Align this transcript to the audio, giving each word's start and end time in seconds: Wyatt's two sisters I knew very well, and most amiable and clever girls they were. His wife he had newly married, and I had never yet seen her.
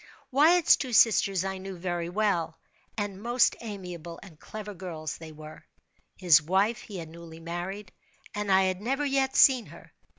Wyatt's 0.31 0.77
two 0.77 0.93
sisters 0.93 1.45
I 1.45 1.59
knew 1.59 1.77
very 1.77 2.09
well, 2.09 2.57
and 2.97 3.21
most 3.21 3.55
amiable 3.61 4.19
and 4.23 4.39
clever 4.39 4.73
girls 4.73 5.17
they 5.19 5.31
were. 5.31 5.63
His 6.17 6.41
wife 6.41 6.81
he 6.81 6.97
had 6.97 7.07
newly 7.09 7.39
married, 7.39 7.91
and 8.33 8.51
I 8.51 8.63
had 8.63 8.81
never 8.81 9.05
yet 9.05 9.35
seen 9.35 9.67
her. 9.67 9.93